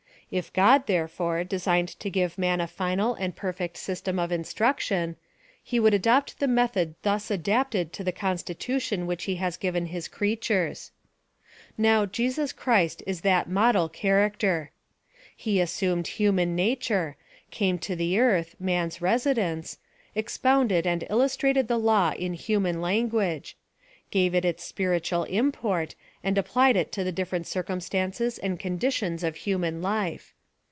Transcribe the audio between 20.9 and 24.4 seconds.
illustrated the Law in human lan guage; ^ave